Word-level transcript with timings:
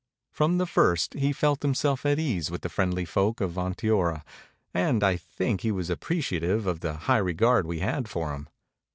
From 0.31 0.57
the 0.57 0.65
first 0.65 1.13
he 1.13 1.31
felt 1.31 1.61
himself 1.61 2.07
at 2.07 2.17
ease 2.17 2.49
with 2.49 2.63
the 2.63 2.69
friendly 2.69 3.05
folk 3.05 3.39
of 3.39 3.55
Onteora; 3.55 4.23
and 4.73 5.03
I 5.03 5.15
think 5.15 5.61
he 5.61 5.71
was 5.71 5.91
appreciative 5.91 6.65
of 6.65 6.79
the 6.79 6.93
high 7.05 7.17
re 7.19 7.33
gard 7.33 7.67
we 7.67 7.81
had 7.81 8.07
for 8.09 8.33
him. 8.33 8.49